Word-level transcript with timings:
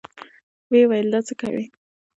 ويې 0.71 0.83
ويل 0.89 1.07
دا 1.13 1.19
څه 1.27 1.33
کوې. 1.41 1.65